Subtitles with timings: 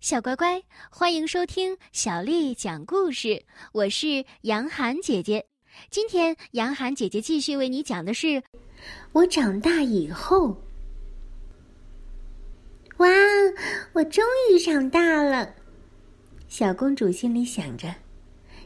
[0.00, 3.42] 小乖乖，欢迎收听小丽讲故事。
[3.72, 5.46] 我是杨涵姐姐。
[5.90, 8.42] 今天，杨涵姐姐继续为你讲的是
[9.12, 10.62] 我长大以后。
[12.98, 13.08] 哇，
[13.94, 14.22] 我终
[14.52, 15.54] 于长大了！
[16.46, 17.96] 小公主心里想着，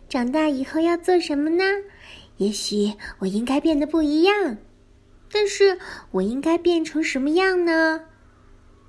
[0.09, 1.65] 长大以后要做什么呢？
[2.39, 4.59] 也许我应该变得不一样，
[5.31, 5.79] 但是
[6.11, 8.09] 我应该变成什么样呢？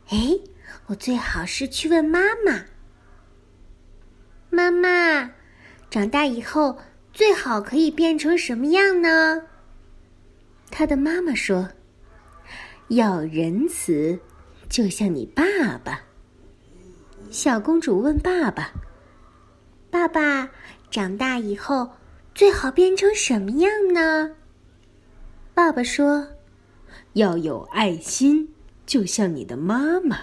[0.09, 0.39] 哎。
[0.91, 2.65] 我最好是去问妈妈。
[4.49, 5.31] 妈妈，
[5.89, 6.79] 长大以后
[7.13, 9.43] 最好可以变成什么样呢？
[10.69, 11.69] 他的妈妈说
[12.89, 14.19] ：“要仁慈，
[14.67, 15.43] 就像你爸
[15.81, 16.01] 爸。”
[17.31, 18.73] 小公主问爸爸
[19.89, 20.51] ：“爸爸，
[20.89, 21.89] 长大以后
[22.35, 24.35] 最好变成什么样呢？”
[25.55, 26.27] 爸爸说
[27.13, 28.53] ：“要有爱心，
[28.85, 30.17] 就像你的妈妈。”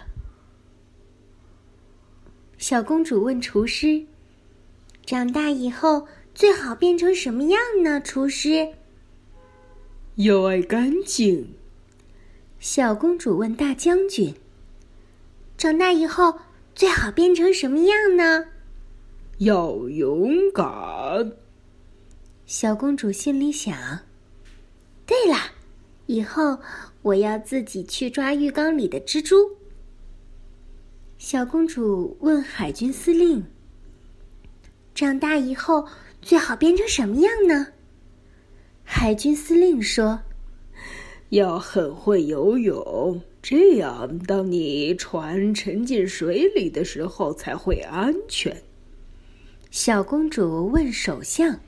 [2.59, 4.05] 小公主问厨师
[5.07, 8.75] ：“长大以后最好变成什么样呢？”厨师
[10.17, 11.55] ：“要爱干净。”
[12.59, 14.35] 小公主问大将军
[15.57, 16.41] ：“长大以后
[16.75, 18.47] 最好变成什么样呢
[19.39, 21.33] ？”“要勇敢。”
[22.45, 24.01] 小公主心里想
[25.07, 25.37] ：“对了，
[26.07, 26.59] 以后
[27.03, 29.37] 我要自己去抓浴缸里的蜘蛛。”
[31.19, 33.45] 小公主问海军司令
[34.95, 35.85] ：“长大以后
[36.23, 37.67] 最好变成什么样呢？”
[38.85, 40.21] 海军司令说
[41.31, 48.63] ：“要很会游泳，这样当你船沉进水里的时候才会安全。”
[49.73, 51.59] 小公主问首相：“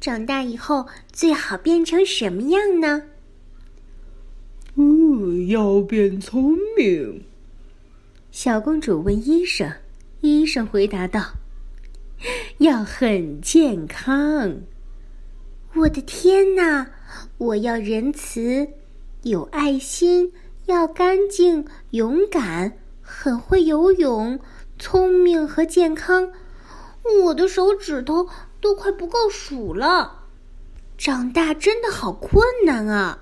[0.00, 3.04] 长大以后最好变成什么样呢
[4.74, 7.22] ？”“嗯，要变聪明。”
[8.40, 9.68] 小公主问医生，
[10.20, 11.32] 医生回答道
[12.58, 14.60] ：“要很健康。”
[15.74, 16.86] 我的天哪！
[17.38, 18.68] 我要仁慈，
[19.24, 20.32] 有爱心，
[20.66, 24.38] 要干净、勇敢，很会游泳，
[24.78, 26.30] 聪明和健康。
[27.24, 28.28] 我的手指头
[28.60, 30.26] 都快不够数了。
[30.96, 33.18] 长大真的好困难啊！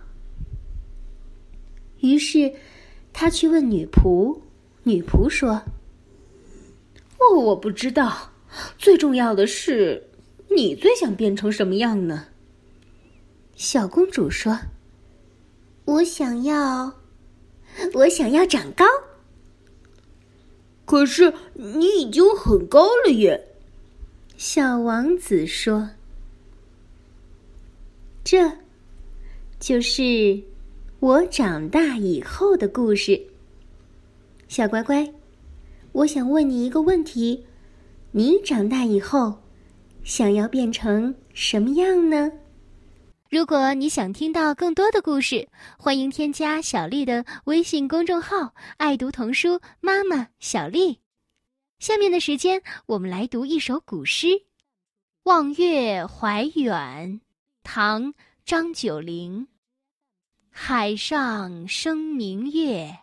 [2.01, 2.53] 于是，
[3.15, 4.43] 他去问女仆。
[4.87, 5.61] 女仆说
[7.19, 8.31] ：“哦，我不知道。
[8.79, 10.01] 最重要的是，
[10.49, 12.27] 你最想变成什么样呢？”
[13.57, 14.57] 小公主说
[15.87, 17.01] ：“我想要，
[17.95, 18.85] 我想要长高。”
[20.87, 23.45] 可是你已经很高了耶。”
[24.39, 25.91] 小王子说
[28.23, 28.53] ：“这，
[29.59, 30.41] 就是
[31.01, 33.21] 我长大以后的故事。”
[34.49, 35.07] 小乖乖，
[35.93, 37.45] 我想问你一个问题：
[38.13, 39.37] 你长大以后
[40.05, 42.31] 想要变成什么样呢？
[43.29, 51.01] 如果你想听到更多的故事，欢迎添加小丽的微信公众号“爱读童书妈妈小丽”。
[51.81, 54.29] 下面的时间，我们来读一首古诗
[55.25, 57.21] 《望月怀远》，
[57.65, 58.13] 唐·
[58.45, 59.49] 张九龄。
[60.51, 62.97] 海上生明月。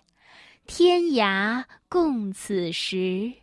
[0.65, 3.33] 天涯共此时，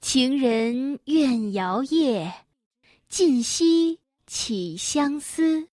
[0.00, 2.32] 情人怨遥夜。
[3.08, 5.68] 尽夕起相思，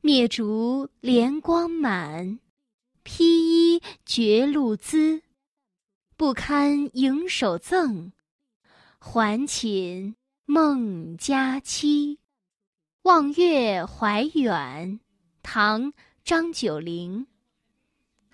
[0.00, 2.38] 灭烛怜光满，
[3.02, 3.24] 披
[3.74, 5.22] 衣觉露滋。
[6.16, 8.12] 不堪盈手赠，
[8.98, 10.16] 还寝
[10.46, 12.16] 梦佳期。
[13.02, 14.98] 《望月怀远》
[15.42, 15.92] 唐·
[16.24, 17.26] 张九龄。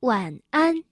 [0.00, 0.84] 晚安。